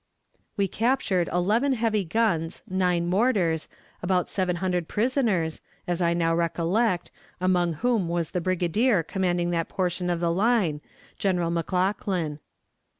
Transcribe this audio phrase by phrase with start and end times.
[0.57, 3.67] We captured eleven heavy guns, nine mortars,
[4.01, 9.69] about seven hundred prisoners, as I now recollect, among whom was the brigadier commanding that
[9.69, 10.81] portion of the line,
[11.19, 12.39] General McLaughlin.